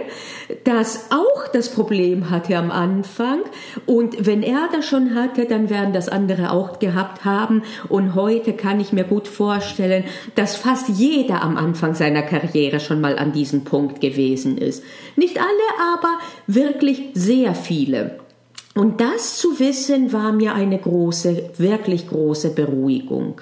das 0.63 1.11
auch 1.11 1.47
das 1.53 1.69
Problem 1.69 2.31
hatte 2.31 2.57
am 2.57 2.71
Anfang. 2.71 3.41
Und 3.85 4.25
wenn 4.25 4.41
er 4.41 4.69
das 4.71 4.87
schon 4.87 5.13
hatte, 5.13 5.45
dann 5.45 5.69
werden 5.69 5.93
das 5.93 6.09
andere 6.09 6.51
auch 6.51 6.79
gehabt 6.79 7.25
haben. 7.25 7.61
Und 7.89 8.15
heute 8.15 8.53
kann 8.53 8.79
ich 8.79 8.91
mir 8.91 9.03
gut 9.03 9.27
vorstellen, 9.27 10.03
dass 10.33 10.55
fast 10.55 10.89
jeder 10.89 11.43
am 11.43 11.57
Anfang 11.57 11.93
seiner 11.93 12.23
Karriere 12.23 12.79
schon 12.79 13.01
mal 13.01 13.19
an 13.19 13.31
diesem 13.31 13.63
Punkt 13.63 14.01
gewesen 14.01 14.57
ist. 14.57 14.83
Nicht 15.15 15.37
alle, 15.37 15.93
aber 15.93 16.17
wirklich 16.47 17.11
sehr 17.13 17.53
viele. 17.53 18.19
Und 18.73 18.99
das 18.99 19.37
zu 19.37 19.59
wissen 19.59 20.11
war 20.11 20.31
mir 20.31 20.55
eine 20.55 20.79
große, 20.79 21.51
wirklich 21.57 22.07
große 22.07 22.51
Beruhigung. 22.51 23.41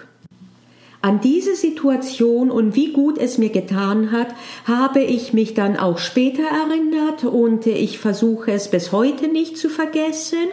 An 1.01 1.21
diese 1.21 1.55
Situation 1.55 2.49
und 2.49 2.75
wie 2.75 2.91
gut 2.91 3.19
es 3.19 3.37
mir 3.37 3.49
getan 3.49 4.11
hat, 4.11 4.29
habe 4.65 4.99
ich 4.99 5.31
mich 5.31 5.53
dann 5.53 5.77
auch 5.77 5.99
später 5.99 6.41
erinnert 6.43 7.23
und 7.23 7.67
ich 7.67 7.99
versuche 7.99 8.51
es 8.51 8.69
bis 8.69 8.91
heute 8.91 9.27
nicht 9.27 9.57
zu 9.57 9.69
vergessen. 9.69 10.47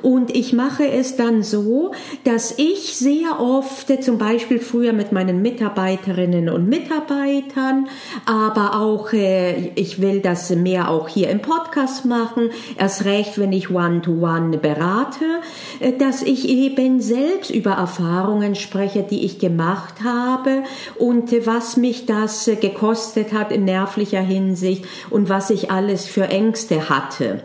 Und 0.00 0.34
ich 0.34 0.52
mache 0.52 0.88
es 0.88 1.16
dann 1.16 1.42
so, 1.42 1.92
dass 2.22 2.54
ich 2.58 2.96
sehr 2.96 3.40
oft 3.40 3.88
zum 4.04 4.18
Beispiel 4.18 4.60
früher 4.60 4.92
mit 4.92 5.10
meinen 5.10 5.42
Mitarbeiterinnen 5.42 6.48
und 6.48 6.68
Mitarbeitern, 6.68 7.88
aber 8.24 8.80
auch 8.80 9.12
äh, 9.12 9.70
ich 9.74 10.00
will 10.00 10.20
das 10.20 10.50
mehr 10.50 10.90
auch 10.90 11.08
hier 11.08 11.28
im 11.28 11.42
Podcast 11.42 12.04
machen, 12.04 12.50
erst 12.76 13.04
recht, 13.04 13.38
wenn 13.38 13.52
ich 13.52 13.70
One-to-One 13.70 14.56
-one 14.56 14.58
berate, 14.58 15.24
äh, 15.80 15.92
dass 15.92 16.22
ich 16.22 16.48
eben 16.48 17.00
selbst 17.00 17.50
über 17.50 17.72
Erfahrungen 17.72 18.54
spreche, 18.54 19.02
die 19.02 19.24
ich 19.24 19.38
gemacht 19.38 19.97
gemacht 19.98 20.04
habe 20.04 20.64
und 20.96 21.46
was 21.46 21.76
mich 21.76 22.06
das 22.06 22.50
gekostet 22.60 23.32
hat 23.32 23.52
in 23.52 23.64
nervlicher 23.64 24.20
Hinsicht 24.20 24.84
und 25.10 25.28
was 25.28 25.50
ich 25.50 25.70
alles 25.70 26.06
für 26.06 26.28
Ängste 26.28 26.88
hatte. 26.88 27.42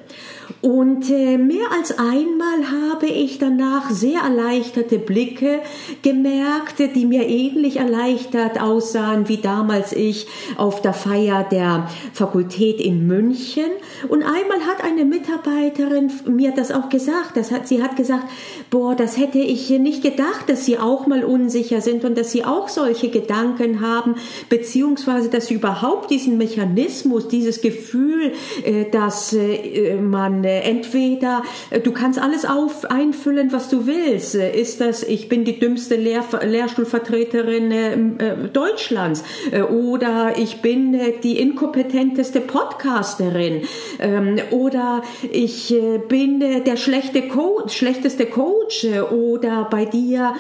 Und 0.62 1.10
äh, 1.10 1.38
mehr 1.38 1.72
als 1.78 1.98
einmal 1.98 2.72
habe 2.72 3.08
ich 3.08 3.40
danach 3.40 3.90
sehr 3.90 4.22
erleichterte 4.22 5.00
Blicke 5.00 5.60
gemerkt, 6.02 6.80
die 6.80 7.06
mir 7.06 7.28
ähnlich 7.28 7.78
erleichtert 7.78 8.62
aussahen 8.62 9.28
wie 9.28 9.38
damals 9.38 9.94
ich 9.94 10.28
auf 10.58 10.82
der 10.82 10.94
Feier 10.94 11.46
der 11.50 11.90
Fakultät 12.14 12.80
in 12.80 13.08
München. 13.08 13.70
Und 14.08 14.24
einmal 14.24 14.62
hat 14.68 14.84
eine 14.84 15.06
Mitarbeiterin 15.06 16.12
mir 16.28 16.52
das 16.52 16.72
auch 16.72 16.90
gesagt. 16.90 17.36
Das 17.36 17.52
hat, 17.52 17.68
sie 17.68 17.82
hat 17.82 17.96
gesagt, 17.96 18.26
boah, 18.70 18.96
das 18.96 19.18
hätte 19.18 19.40
ich 19.40 19.70
nicht 19.70 20.04
gedacht, 20.04 20.48
dass 20.48 20.66
Sie 20.66 20.78
auch 20.78 21.08
mal 21.08 21.24
unsicher 21.24 21.82
sind 21.82 22.06
und 22.06 22.18
dass 22.18 22.32
Sie 22.32 22.44
auch 22.44 22.70
solche 22.70 23.10
Gedanken 23.10 23.82
haben, 23.82 24.16
beziehungsweise 24.50 25.30
dass 25.30 25.48
Sie 25.48 25.56
überhaupt 25.56 26.10
diesen 26.12 26.38
Mechanismus, 26.38 27.28
dieses 27.28 27.62
Gefühl, 27.62 28.34
äh, 28.64 28.86
dass 28.90 29.34
äh, 29.34 29.96
man 29.96 30.43
äh, 30.44 30.62
entweder, 30.62 31.44
äh, 31.70 31.80
du 31.80 31.92
kannst 31.92 32.20
alles 32.20 32.46
auf, 32.46 32.86
einfüllen, 32.86 33.52
was 33.52 33.70
du 33.70 33.88
willst. 33.88 34.36
Äh, 34.36 34.60
ist 34.60 34.82
das, 34.82 35.04
ich 35.04 35.30
bin 35.30 35.46
die 35.46 35.60
dümmste 35.60 35.96
Lehr 35.96 36.24
Lehrstuhlvertreterin 36.44 37.72
äh, 37.72 38.36
Deutschlands 38.52 39.24
oder 39.70 40.34
ich 40.38 40.62
bin 40.62 40.98
die 41.22 41.40
inkompetenteste 41.40 42.40
Podcasterin 42.40 43.62
ähm, 44.00 44.38
oder 44.52 45.04
ich 45.32 45.76
bin 46.08 46.40
der 46.40 46.78
schlechte 46.78 47.28
Coach, 47.28 47.76
schlechteste 47.76 48.26
Coach 48.26 48.86
oder 49.12 49.68
bei 49.70 49.86
dir, 49.86 50.34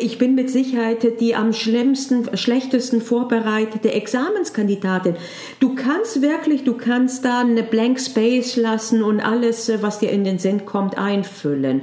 ich 0.00 0.18
bin 0.18 0.34
mit 0.34 0.50
Sicherheit 0.50 1.20
die 1.20 1.34
am 1.34 1.52
schlimmsten, 1.52 2.36
schlechtesten 2.36 3.00
vorbereitete 3.00 3.92
Examenskandidatin. 3.92 5.16
Du 5.60 5.74
kannst 5.74 6.22
wirklich, 6.22 6.64
du 6.64 6.74
kannst 6.74 7.24
da 7.24 7.40
eine 7.40 7.62
Blank 7.62 8.00
Space 8.00 8.56
lassen 8.56 9.02
und 9.02 9.20
alles, 9.34 9.68
äh, 9.68 9.82
was 9.82 9.98
dir 9.98 10.10
in 10.10 10.24
den 10.24 10.38
Sinn 10.38 10.64
kommt, 10.64 10.96
einfüllen. 10.96 11.82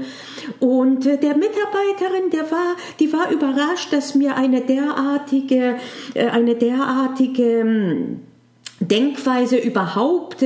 Und 0.59 1.05
äh, 1.05 1.17
der 1.17 1.35
Mitarbeiterin, 1.35 2.29
der 2.31 2.49
war, 2.51 2.75
die 2.99 3.11
war 3.11 3.31
überrascht, 3.31 3.91
dass 3.91 4.15
mir 4.15 4.35
eine 4.35 4.61
derartige, 4.61 5.75
äh, 6.13 6.27
eine 6.27 6.55
derartige 6.55 7.61
hm, 7.61 8.19
Denkweise 8.79 9.57
überhaupt 9.57 10.43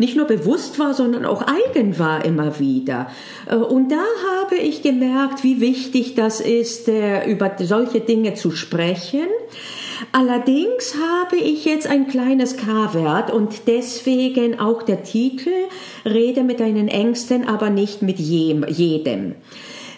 nicht 0.00 0.16
nur 0.16 0.26
bewusst 0.26 0.80
war, 0.80 0.94
sondern 0.94 1.24
auch 1.24 1.44
eigen 1.46 1.96
war 1.96 2.24
immer 2.24 2.58
wieder. 2.58 3.08
Und 3.46 3.92
da 3.92 4.02
habe 4.42 4.56
ich 4.56 4.82
gemerkt, 4.82 5.44
wie 5.44 5.60
wichtig 5.60 6.16
das 6.16 6.40
ist, 6.40 6.88
über 6.88 7.52
solche 7.60 8.00
Dinge 8.00 8.34
zu 8.34 8.50
sprechen. 8.50 9.28
Allerdings 10.12 10.94
habe 10.94 11.36
ich 11.36 11.64
jetzt 11.64 11.86
ein 11.86 12.08
kleines 12.08 12.56
K-Wert 12.56 13.30
und 13.30 13.66
deswegen 13.66 14.58
auch 14.60 14.82
der 14.82 15.02
Titel 15.02 15.50
Rede 16.04 16.44
mit 16.44 16.60
deinen 16.60 16.88
Ängsten, 16.88 17.46
aber 17.46 17.70
nicht 17.70 18.02
mit 18.02 18.18
jedem. 18.18 19.34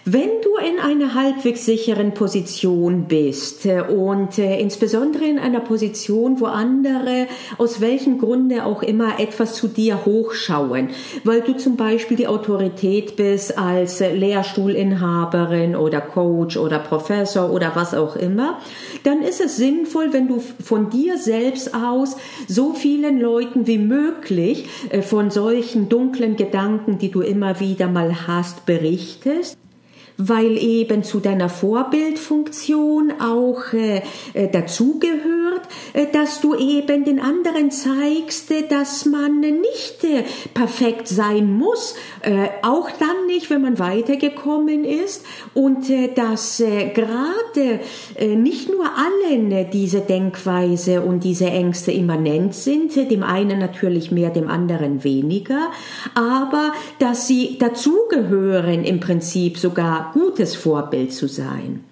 Wenn 0.07 0.31
du 0.43 0.57
in 0.57 0.79
einer 0.79 1.15
halbwegs 1.15 1.67
sicheren 1.67 2.15
Position 2.15 3.05
bist 3.05 3.67
äh, 3.67 3.83
und 3.83 4.39
äh, 4.39 4.59
insbesondere 4.59 5.27
in 5.27 5.39
einer 5.39 5.61
Position, 5.61 6.41
wo 6.41 6.47
andere 6.47 7.27
aus 7.59 7.83
welchem 7.83 8.19
Grunde 8.19 8.65
auch 8.65 8.83
immer 8.83 9.21
etwas 9.21 9.55
zu 9.55 9.69
dir 9.69 10.07
hochschauen, 10.07 10.89
weil 11.25 11.43
du 11.43 11.55
zum 11.55 11.77
Beispiel 11.77 12.17
die 12.17 12.29
Autorität 12.29 13.17
bist 13.17 13.59
als 13.59 14.01
Lehrstuhlinhaberin 14.01 15.77
oder 15.77 16.01
Coach 16.01 16.57
oder 16.57 16.79
Professor 16.79 17.53
oder 17.53 17.73
was 17.75 17.93
auch 17.93 18.17
immer, 18.17 18.59
dann 19.03 19.21
ist 19.21 19.43
es 19.43 19.59
sinnvoll, 19.59 20.15
wenn 20.15 20.29
du 20.29 20.41
von 20.41 20.89
dir 20.89 21.19
selbst 21.19 21.75
aus 21.75 22.17
so 22.49 22.73
vielen 22.73 23.21
Leuten 23.21 23.67
wie 23.67 23.79
möglich 23.79 24.67
äh, 24.89 25.03
von 25.03 25.31
solchen 25.31 25.91
dunklen 25.91 26.37
Gedanken, 26.37 26.97
die 26.97 27.11
du 27.11 27.21
immer 27.21 27.61
wieder 27.61 27.89
mal 27.89 28.27
hast, 28.27 28.65
berichtest 28.65 29.59
weil 30.29 30.59
eben 30.59 31.03
zu 31.03 31.21
deiner 31.21 31.49
Vorbildfunktion 31.49 33.15
auch 33.21 33.73
äh, 33.73 34.03
äh, 34.35 34.49
dazugehört, 34.49 35.63
äh, 35.95 36.07
dass 36.13 36.41
du 36.41 36.55
eben 36.55 37.05
den 37.05 37.21
anderen 37.21 37.71
zeigst, 37.71 38.51
äh, 38.51 38.67
dass 38.69 39.07
man 39.07 39.41
nicht 39.41 40.05
äh, 40.05 40.25
perfekt 40.53 41.09
sein 41.09 41.53
muss, 41.53 41.95
äh, 42.21 42.49
auch 42.63 42.91
dann 42.91 43.27
nicht, 43.27 43.49
wenn 43.51 43.63
man 43.63 43.79
weitergekommen 43.79 44.85
ist 44.85 45.25
und 45.55 45.91
dass 46.15 46.59
gerade 46.59 47.81
nicht 48.37 48.69
nur 48.69 48.85
allen 48.85 49.71
diese 49.71 50.01
Denkweise 50.01 51.01
und 51.03 51.25
diese 51.25 51.47
Ängste 51.47 51.93
immanent 51.93 52.55
sind, 52.55 52.95
dem 52.97 53.23
einen 53.23 53.59
natürlich 53.59 54.11
mehr, 54.11 54.31
dem 54.31 54.49
anderen 54.49 55.05
weniger, 55.05 55.71
aber 56.15 56.73
dass 56.99 57.27
sie 57.27 57.59
dazugehören 57.59 58.85
im 58.85 59.01
Prinzip 59.01 59.59
sogar 59.59 60.10
gutes 60.13 60.57
Vorbild 60.57 61.13
zu 61.13 61.29
sein. 61.29 61.85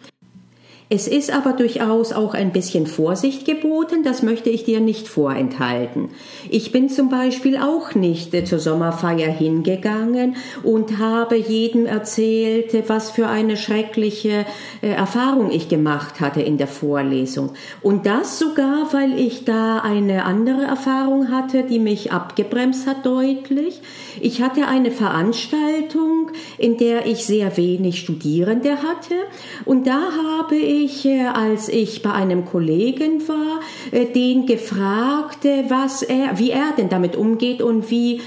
Es 0.90 1.06
ist 1.06 1.30
aber 1.30 1.52
durchaus 1.52 2.14
auch 2.14 2.32
ein 2.32 2.50
bisschen 2.50 2.86
Vorsicht 2.86 3.44
geboten, 3.44 4.04
das 4.04 4.22
möchte 4.22 4.48
ich 4.48 4.64
dir 4.64 4.80
nicht 4.80 5.06
vorenthalten. 5.06 6.08
Ich 6.48 6.72
bin 6.72 6.88
zum 6.88 7.10
Beispiel 7.10 7.58
auch 7.58 7.94
nicht 7.94 8.32
äh, 8.32 8.44
zur 8.44 8.58
Sommerfeier 8.58 9.30
hingegangen 9.30 10.36
und 10.62 10.96
habe 10.96 11.36
jedem 11.36 11.84
erzählt, 11.84 12.88
was 12.88 13.10
für 13.10 13.26
eine 13.26 13.58
schreckliche 13.58 14.46
äh, 14.80 14.88
Erfahrung 14.88 15.50
ich 15.50 15.68
gemacht 15.68 16.22
hatte 16.22 16.40
in 16.40 16.56
der 16.56 16.68
Vorlesung. 16.68 17.50
Und 17.82 18.06
das 18.06 18.38
sogar, 18.38 18.88
weil 18.92 19.18
ich 19.20 19.44
da 19.44 19.80
eine 19.80 20.24
andere 20.24 20.62
Erfahrung 20.62 21.30
hatte, 21.30 21.64
die 21.64 21.80
mich 21.80 22.12
abgebremst 22.12 22.86
hat 22.86 23.04
deutlich. 23.04 23.82
Ich 24.22 24.40
hatte 24.40 24.66
eine 24.66 24.90
Veranstaltung, 24.90 26.30
in 26.56 26.78
der 26.78 27.04
ich 27.04 27.26
sehr 27.26 27.58
wenig 27.58 28.00
Studierende 28.00 28.78
hatte 28.82 29.14
und 29.66 29.86
da 29.86 30.00
habe 30.38 30.56
ich 30.56 30.77
ich, 30.84 31.04
äh, 31.04 31.26
als 31.26 31.68
ich 31.68 32.02
bei 32.02 32.12
einem 32.12 32.44
Kollegen 32.44 33.26
war, 33.28 33.60
äh, 33.90 34.06
den 34.06 34.46
gefragt, 34.46 35.44
äh, 35.44 35.64
was 35.68 36.02
er, 36.02 36.38
wie 36.38 36.50
er 36.50 36.72
denn 36.76 36.88
damit 36.88 37.16
umgeht 37.16 37.62
und 37.62 37.90
wie 37.90 38.20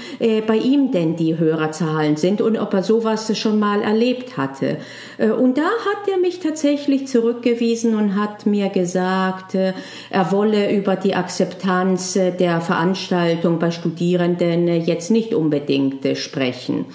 bei 0.46 0.56
ihm 0.56 0.92
denn 0.92 1.16
die 1.16 1.38
Hörerzahlen 1.38 2.16
sind 2.16 2.40
und 2.40 2.56
ob 2.56 2.72
er 2.74 2.82
sowas 2.82 3.36
schon 3.36 3.58
mal 3.58 3.82
erlebt 3.82 4.36
hatte. 4.36 4.78
Und 5.18 5.58
da 5.58 5.62
hat 5.62 6.08
er 6.10 6.18
mich 6.18 6.40
tatsächlich 6.40 7.08
zurückgewiesen 7.08 7.96
und 7.96 8.16
hat 8.16 8.46
mir 8.46 8.68
gesagt, 8.68 9.54
er 9.54 10.32
wolle 10.32 10.72
über 10.74 10.96
die 10.96 11.14
Akzeptanz 11.14 12.14
der 12.14 12.60
Veranstaltung 12.60 13.58
bei 13.58 13.70
Studierenden 13.70 14.66
jetzt 14.84 15.10
nicht 15.10 15.34
unbedingt 15.34 16.16
sprechen. 16.16 16.86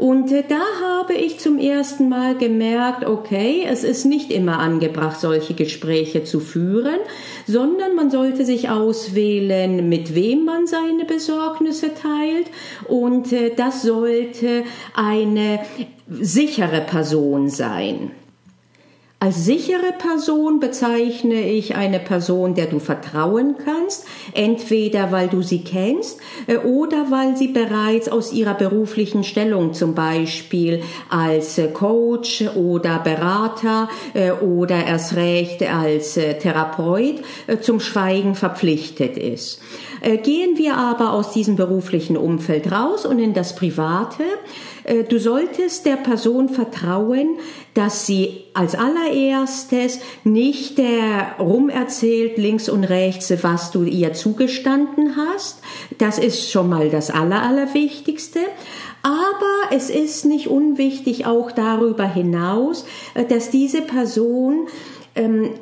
Und 0.00 0.32
äh, 0.32 0.42
da 0.48 0.62
habe 0.82 1.12
ich 1.12 1.40
zum 1.40 1.58
ersten 1.58 2.08
Mal 2.08 2.34
gemerkt, 2.34 3.04
okay, 3.04 3.66
es 3.68 3.84
ist 3.84 4.06
nicht 4.06 4.32
immer 4.32 4.58
angebracht, 4.58 5.20
solche 5.20 5.52
Gespräche 5.52 6.24
zu 6.24 6.40
führen, 6.40 7.00
sondern 7.46 7.94
man 7.94 8.10
sollte 8.10 8.46
sich 8.46 8.70
auswählen, 8.70 9.90
mit 9.90 10.14
wem 10.14 10.46
man 10.46 10.66
seine 10.66 11.04
Besorgnisse 11.04 11.92
teilt. 11.92 12.46
Und 12.88 13.30
äh, 13.30 13.52
das 13.54 13.82
sollte 13.82 14.64
eine 14.94 15.60
sichere 16.08 16.80
Person 16.80 17.50
sein. 17.50 18.12
Als 19.22 19.44
sichere 19.44 19.92
Person 19.98 20.60
bezeichne 20.60 21.46
ich 21.46 21.76
eine 21.76 22.00
Person, 22.00 22.54
der 22.54 22.64
du 22.64 22.78
vertrauen 22.78 23.56
kannst, 23.62 24.06
entweder 24.32 25.12
weil 25.12 25.28
du 25.28 25.42
sie 25.42 25.62
kennst 25.62 26.20
äh, 26.46 26.56
oder 26.56 27.10
weil 27.10 27.36
sie 27.36 27.48
bereits 27.48 28.08
aus 28.08 28.32
ihrer 28.32 28.54
beruflichen 28.54 29.22
Stellung 29.22 29.74
zum 29.74 29.94
Beispiel 29.94 30.82
als 31.10 31.58
äh, 31.58 31.68
Coach 31.68 32.46
oder 32.54 32.98
Berater 33.00 33.90
äh, 34.14 34.32
oder 34.32 34.86
erst 34.86 35.14
recht 35.16 35.62
als 35.70 36.14
Therapeut 36.14 37.16
zum 37.60 37.78
Schweigen 37.78 38.34
verpflichtet 38.34 39.18
ist. 39.18 39.60
Gehen 40.22 40.56
wir 40.56 40.78
aber 40.78 41.12
aus 41.12 41.32
diesem 41.32 41.56
beruflichen 41.56 42.16
Umfeld 42.16 42.72
raus 42.72 43.04
und 43.04 43.18
in 43.18 43.34
das 43.34 43.54
Private, 43.54 44.24
du 45.08 45.18
solltest 45.18 45.84
der 45.84 45.96
Person 45.96 46.48
vertrauen, 46.48 47.36
dass 47.80 48.04
sie 48.04 48.42
als 48.52 48.74
allererstes 48.74 50.00
nicht 50.22 50.76
der 50.76 51.36
rumerzählt 51.38 52.36
links 52.36 52.68
und 52.68 52.84
rechts, 52.84 53.32
was 53.42 53.70
du 53.70 53.84
ihr 53.84 54.12
zugestanden 54.12 55.16
hast. 55.16 55.62
Das 55.96 56.18
ist 56.18 56.50
schon 56.50 56.68
mal 56.68 56.90
das 56.90 57.10
Aller, 57.10 57.40
Allerwichtigste. 57.40 58.40
Aber 59.02 59.74
es 59.74 59.88
ist 59.88 60.26
nicht 60.26 60.48
unwichtig 60.48 61.24
auch 61.24 61.52
darüber 61.52 62.04
hinaus, 62.04 62.84
äh, 63.14 63.24
dass 63.24 63.48
diese 63.48 63.80
Person 63.80 64.68
ähm, 65.14 65.52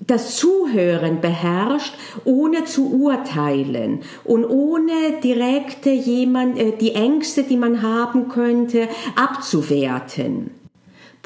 das 0.00 0.36
Zuhören 0.36 1.20
beherrscht, 1.20 1.92
ohne 2.24 2.64
zu 2.64 2.90
urteilen 2.90 4.00
und 4.24 4.46
ohne 4.46 5.20
direkt 5.22 5.84
jemand, 5.84 6.58
äh, 6.58 6.72
die 6.72 6.94
Ängste, 6.94 7.42
die 7.42 7.58
man 7.58 7.82
haben 7.82 8.30
könnte, 8.30 8.88
abzuwerten. 9.14 10.52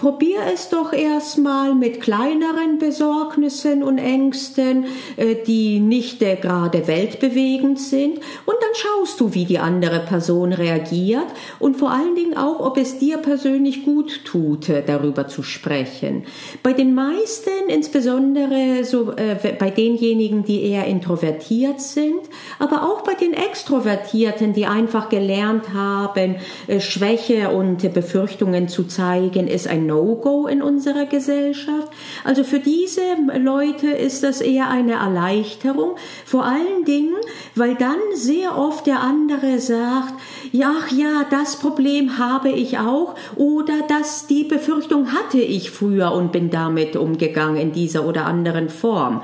Probier 0.00 0.40
es 0.52 0.70
doch 0.70 0.94
erstmal 0.94 1.74
mit 1.74 2.00
kleineren 2.00 2.78
Besorgnissen 2.78 3.82
und 3.82 3.98
Ängsten, 3.98 4.86
äh, 5.18 5.36
die 5.46 5.78
nicht 5.78 6.22
äh, 6.22 6.36
gerade 6.36 6.86
weltbewegend 6.86 7.78
sind. 7.78 8.16
Und 8.46 8.56
dann 8.60 8.74
schaust 8.74 9.20
du, 9.20 9.34
wie 9.34 9.44
die 9.44 9.58
andere 9.58 10.00
Person 10.00 10.54
reagiert 10.54 11.26
und 11.58 11.76
vor 11.76 11.90
allen 11.90 12.14
Dingen 12.14 12.34
auch, 12.34 12.60
ob 12.60 12.78
es 12.78 12.98
dir 12.98 13.18
persönlich 13.18 13.84
gut 13.84 14.24
tut, 14.24 14.70
äh, 14.70 14.82
darüber 14.82 15.28
zu 15.28 15.42
sprechen. 15.42 16.24
Bei 16.62 16.72
den 16.72 16.94
meisten, 16.94 17.68
insbesondere 17.68 18.84
so 18.84 19.12
äh, 19.12 19.36
bei 19.58 19.68
denjenigen, 19.68 20.44
die 20.44 20.62
eher 20.62 20.86
introvertiert 20.86 21.82
sind, 21.82 22.22
aber 22.58 22.84
auch 22.84 23.02
bei 23.02 23.12
den 23.12 23.34
Extrovertierten, 23.34 24.54
die 24.54 24.64
einfach 24.64 25.10
gelernt 25.10 25.74
haben, 25.74 26.36
Schwäche 26.78 27.50
und 27.50 27.92
Befürchtungen 27.92 28.68
zu 28.68 28.84
zeigen, 28.84 29.46
ist 29.46 29.68
ein 29.68 29.89
No-Go 29.90 30.46
in 30.46 30.62
unserer 30.62 31.06
Gesellschaft. 31.06 31.88
Also 32.24 32.44
für 32.44 32.60
diese 32.60 33.02
Leute 33.38 33.88
ist 33.88 34.22
das 34.22 34.40
eher 34.40 34.68
eine 34.68 34.94
Erleichterung, 34.94 35.96
vor 36.24 36.44
allen 36.44 36.84
Dingen, 36.84 37.16
weil 37.54 37.74
dann 37.74 37.98
sehr 38.14 38.56
oft 38.56 38.86
der 38.86 39.00
andere 39.00 39.58
sagt, 39.58 40.14
ja, 40.52 40.72
ach 40.78 40.90
ja, 40.92 41.26
das 41.30 41.56
Problem 41.56 42.18
habe 42.18 42.50
ich 42.50 42.78
auch 42.78 43.14
oder 43.36 43.74
dass 43.88 44.26
die 44.26 44.44
Befürchtung 44.44 45.12
hatte 45.12 45.38
ich 45.38 45.70
früher 45.70 46.12
und 46.12 46.32
bin 46.32 46.50
damit 46.50 46.96
umgegangen 46.96 47.56
in 47.56 47.72
dieser 47.72 48.06
oder 48.06 48.26
anderen 48.26 48.68
Form. 48.68 49.22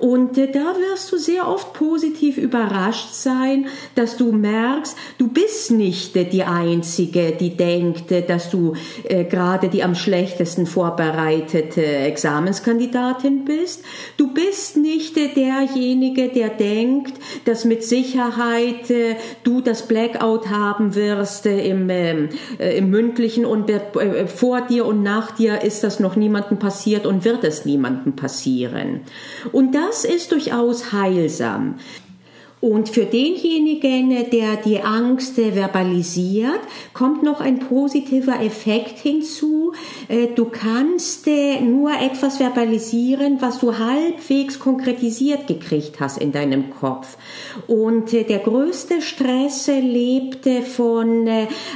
Und 0.00 0.38
äh, 0.38 0.50
da 0.50 0.74
wirst 0.76 1.12
du 1.12 1.18
sehr 1.18 1.48
oft 1.48 1.72
positiv 1.72 2.36
überrascht 2.36 3.14
sein, 3.14 3.66
dass 3.94 4.16
du 4.16 4.32
merkst, 4.32 4.96
du 5.18 5.28
bist 5.28 5.70
nicht 5.70 6.16
äh, 6.16 6.24
die 6.24 6.44
Einzige, 6.44 7.32
die 7.32 7.56
denkt, 7.56 8.10
äh, 8.12 8.22
dass 8.22 8.50
du 8.50 8.74
äh, 9.04 9.24
gerade 9.24 9.68
die 9.68 9.82
am 9.82 9.93
schlechtesten 9.94 10.66
vorbereitete 10.66 11.84
Examenskandidatin 11.84 13.44
bist. 13.44 13.84
Du 14.16 14.32
bist 14.32 14.76
nicht 14.76 15.16
äh, 15.16 15.28
derjenige, 15.28 16.28
der 16.28 16.48
denkt, 16.50 17.14
dass 17.44 17.64
mit 17.64 17.84
Sicherheit 17.84 18.90
äh, 18.90 19.16
du 19.42 19.60
das 19.60 19.86
Blackout 19.86 20.48
haben 20.48 20.94
wirst 20.94 21.46
im, 21.46 21.88
ähm, 21.90 22.28
im 22.58 22.90
mündlichen 22.90 23.44
und 23.44 23.70
vor 24.26 24.60
dir 24.62 24.86
und 24.86 25.02
nach 25.02 25.32
dir 25.32 25.62
ist 25.62 25.84
das 25.84 26.00
noch 26.00 26.16
niemandem 26.16 26.58
passiert 26.58 27.06
und 27.06 27.24
wird 27.24 27.44
es 27.44 27.64
niemandem 27.64 28.14
passieren. 28.16 29.00
Und 29.52 29.74
das 29.74 30.04
ist 30.04 30.32
durchaus 30.32 30.92
heilsam. 30.92 31.76
Und 32.64 32.88
für 32.88 33.04
denjenigen, 33.04 34.30
der 34.30 34.56
die 34.56 34.80
Angst 34.80 35.34
verbalisiert, 35.34 36.60
kommt 36.94 37.22
noch 37.22 37.42
ein 37.42 37.58
positiver 37.58 38.40
Effekt 38.40 39.00
hinzu. 39.00 39.74
Äh, 40.08 40.28
du 40.34 40.46
kannst 40.46 41.26
äh, 41.26 41.60
nur 41.60 41.90
etwas 41.90 42.38
verbalisieren, 42.38 43.36
was 43.40 43.58
du 43.58 43.76
halbwegs 43.76 44.58
konkretisiert 44.58 45.46
gekriegt 45.46 46.00
hast 46.00 46.16
in 46.16 46.32
deinem 46.32 46.70
Kopf. 46.70 47.18
Und 47.66 48.14
äh, 48.14 48.24
der 48.24 48.38
größte 48.38 49.02
Stress 49.02 49.66
lebte 49.66 50.62
von 50.62 51.28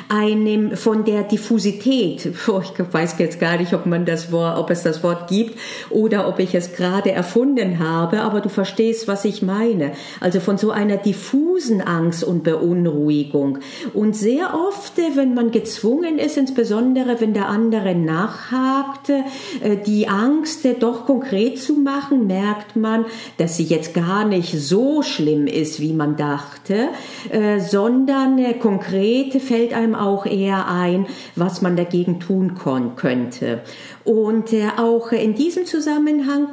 einem, 0.09 0.75
von 0.75 1.05
der 1.05 1.25
Diffusität. 1.25 2.33
Ich 2.79 2.95
weiß 2.95 3.17
jetzt 3.19 3.41
gar 3.41 3.59
nicht, 3.59 3.75
ob 3.75 3.85
man 3.85 4.07
das 4.07 4.33
Wort, 4.33 4.59
ob 4.59 4.71
es 4.71 4.83
das 4.83 5.03
Wort 5.03 5.29
gibt 5.29 5.59
oder 5.91 6.29
ob 6.29 6.39
ich 6.39 6.55
es 6.55 6.73
gerade 6.73 7.13
erfunden 7.13 7.79
habe, 7.79 8.23
aber 8.23 8.41
du 8.41 8.49
verstehst, 8.49 9.07
was 9.07 9.25
ich 9.25 9.43
meine. 9.43 9.93
Also 10.21 10.41
von 10.41 10.57
so 10.57 10.73
einer 10.79 10.97
diffusen 10.97 11.81
Angst 11.81 12.23
und 12.23 12.45
Beunruhigung. 12.45 13.59
Und 13.95 14.15
sehr 14.15 14.55
oft, 14.55 14.93
wenn 14.97 15.35
man 15.35 15.51
gezwungen 15.51 16.19
ist, 16.19 16.37
insbesondere 16.37 17.21
wenn 17.21 17.35
der 17.35 17.49
andere 17.49 17.97
nachhakt, 17.97 19.11
äh, 19.11 19.77
die 19.85 20.07
Angst 20.07 20.67
doch 20.79 21.05
konkret 21.05 21.59
zu 21.59 21.75
machen, 21.75 22.29
merkt 22.29 22.77
man, 22.77 23.07
dass 23.39 23.57
sie 23.57 23.65
jetzt 23.65 23.93
gar 23.93 24.25
nicht 24.25 24.53
so 24.53 25.03
schlimm 25.03 25.49
ist, 25.49 25.81
wie 25.81 25.93
man 25.93 26.17
dachte, 26.17 26.91
äh, 27.31 27.59
sondern 27.59 28.39
äh, 28.39 28.55
konkret 28.55 29.43
fällt 29.43 29.75
einem 29.75 29.97
auch 29.97 30.27
eher 30.27 30.69
ein, 30.69 31.07
was 31.35 31.61
man 31.61 31.75
dagegen 31.75 32.21
tun 32.21 32.55
könnte. 32.55 33.63
Und 34.05 34.55
auch 34.79 35.13
in 35.13 35.35
diesem 35.35 35.67
Zusammenhang 35.67 36.53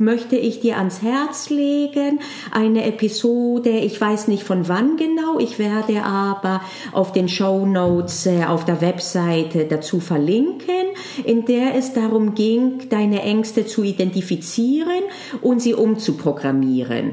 möchte 0.00 0.36
ich 0.36 0.60
dir 0.60 0.78
ans 0.78 1.02
Herz 1.02 1.50
legen. 1.50 2.20
Eine 2.50 2.84
Episode, 2.86 3.70
ich 3.70 4.00
weiß 4.00 4.28
nicht 4.28 4.42
von 4.42 4.66
wann 4.66 4.96
genau, 4.96 5.38
ich 5.38 5.58
werde 5.58 6.02
aber 6.02 6.62
auf 6.92 7.12
den 7.12 7.28
Show 7.28 7.66
Notes 7.66 8.26
äh, 8.26 8.44
auf 8.44 8.64
der 8.64 8.80
Webseite 8.80 9.66
dazu 9.66 10.00
verlinken, 10.00 10.86
in 11.24 11.44
der 11.44 11.74
es 11.74 11.92
darum 11.92 12.34
ging, 12.34 12.88
deine 12.88 13.22
Ängste 13.22 13.66
zu 13.66 13.82
identifizieren 13.82 15.02
und 15.42 15.60
sie 15.60 15.74
umzuprogrammieren. 15.74 17.12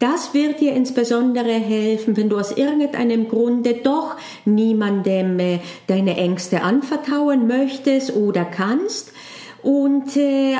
Das 0.00 0.34
wird 0.34 0.60
dir 0.60 0.74
insbesondere 0.74 1.52
helfen, 1.52 2.16
wenn 2.16 2.28
du 2.28 2.38
aus 2.38 2.52
irgendeinem 2.52 3.28
Grunde 3.28 3.74
doch 3.82 4.16
niemandem 4.44 5.38
äh, 5.38 5.60
deine 5.86 6.16
Ängste 6.16 6.62
anvertrauen 6.62 7.46
möchtest 7.46 8.14
oder 8.14 8.44
kannst. 8.44 9.12
Und 9.62 10.16
äh, 10.16 10.56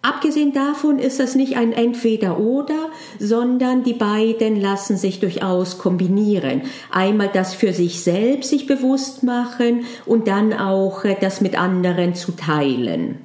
Abgesehen 0.00 0.52
davon 0.52 1.00
ist 1.00 1.18
das 1.18 1.34
nicht 1.34 1.56
ein 1.56 1.72
Entweder-Oder, 1.72 2.90
sondern 3.18 3.82
die 3.82 3.94
beiden 3.94 4.60
lassen 4.60 4.96
sich 4.96 5.18
durchaus 5.18 5.78
kombinieren. 5.78 6.62
Einmal 6.90 7.30
das 7.32 7.54
für 7.54 7.72
sich 7.72 8.02
selbst 8.02 8.50
sich 8.50 8.66
bewusst 8.66 9.24
machen 9.24 9.86
und 10.06 10.28
dann 10.28 10.52
auch 10.52 11.04
äh, 11.04 11.16
das 11.20 11.40
mit 11.40 11.58
anderen 11.58 12.14
zu 12.14 12.32
teilen. 12.32 13.18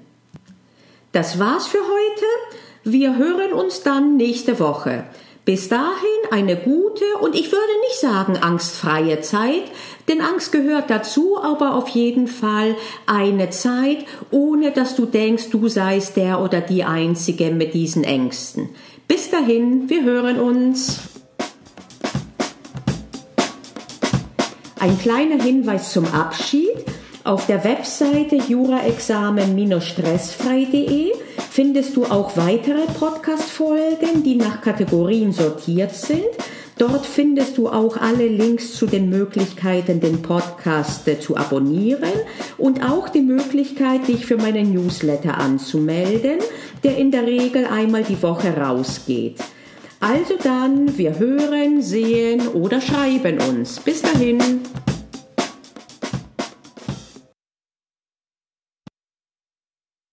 Das 1.12 1.38
war's 1.38 1.68
für 1.68 1.78
heute. 1.78 2.26
Wir 2.84 3.18
hören 3.18 3.54
uns 3.54 3.84
dann 3.84 4.18
nächste 4.18 4.60
Woche. 4.60 5.06
Bis 5.46 5.70
dahin 5.70 5.92
eine 6.32 6.56
gute 6.56 7.04
und 7.22 7.36
ich 7.36 7.52
würde 7.52 7.80
nicht 7.88 8.00
sagen 8.00 8.38
angstfreie 8.38 9.20
Zeit, 9.22 9.64
denn 10.08 10.22
Angst 10.22 10.52
gehört 10.52 10.90
dazu, 10.90 11.38
aber 11.42 11.76
auf 11.76 11.90
jeden 11.90 12.28
Fall 12.28 12.76
eine 13.06 13.50
Zeit, 13.50 14.06
ohne 14.32 14.72
dass 14.72 14.96
du 14.96 15.06
denkst, 15.06 15.50
du 15.50 15.68
seist 15.68 16.18
der 16.18 16.42
oder 16.42 16.62
die 16.62 16.84
Einzige 16.84 17.52
mit 17.52 17.74
diesen 17.74 18.04
Ängsten. 18.04 18.70
Bis 19.08 19.30
dahin, 19.30 19.90
wir 19.90 20.04
hören 20.04 20.40
uns. 20.40 21.00
Ein 24.80 25.00
kleiner 25.00 25.42
Hinweis 25.42 25.94
zum 25.94 26.06
Abschied. 26.08 26.86
Auf 27.24 27.46
der 27.46 27.64
Webseite 27.64 28.36
juraexamen-stressfrei.de 28.36 31.14
findest 31.50 31.96
du 31.96 32.04
auch 32.04 32.36
weitere 32.36 32.82
Podcast-Folgen, 33.00 34.24
die 34.24 34.36
nach 34.36 34.62
Kategorien 34.62 35.32
sortiert 35.32 35.96
sind. 35.96 36.26
Dort 36.86 37.06
findest 37.06 37.58
du 37.58 37.70
auch 37.70 37.96
alle 37.96 38.28
Links 38.28 38.74
zu 38.74 38.88
den 38.88 39.10
Möglichkeiten, 39.10 40.02
den 40.02 40.22
Podcast 40.22 41.08
äh, 41.08 41.18
zu 41.18 41.38
abonnieren 41.38 42.12
und 42.58 42.84
auch 42.84 43.08
die 43.08 43.22
Möglichkeit, 43.22 44.10
dich 44.10 44.26
für 44.26 44.36
meinen 44.36 44.74
Newsletter 44.74 45.38
anzumelden, 45.38 46.40
der 46.84 46.98
in 46.98 47.10
der 47.10 47.26
Regel 47.26 47.66
einmal 47.68 48.04
die 48.04 48.22
Woche 48.22 48.58
rausgeht. 48.58 49.38
Also 50.02 50.34
dann, 50.44 50.98
wir 50.98 51.18
hören, 51.20 51.82
sehen 51.82 52.50
oder 52.50 52.82
schreiben 52.82 53.38
uns. 53.50 53.80
Bis 53.80 54.02
dahin. 54.02 54.42